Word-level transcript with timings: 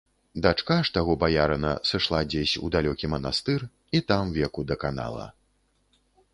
Дачка 0.43 0.77
ж 0.87 0.93
таго 0.95 1.15
баярына 1.23 1.73
зышла 1.91 2.21
дзесь 2.31 2.55
у 2.67 2.71
далёкі 2.77 3.05
манастыр 3.17 3.69
і 3.99 4.03
там 4.11 4.35
веку 4.41 4.61
даканала. 4.73 5.31